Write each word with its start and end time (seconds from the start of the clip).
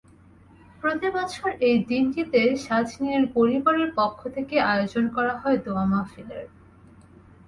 প্রতিবছর 0.81 1.49
এই 1.61 1.77
দিনটিতে 1.83 2.41
শাজনীনের 2.57 3.25
পরিবারের 3.33 3.89
পক্ষ 3.95 4.19
থেকে 4.27 4.55
আয়োজন 4.71 5.05
করা 5.07 5.33
হয় 5.37 5.57
দোয়া 5.57 5.85
মাহফিলের। 5.85 6.45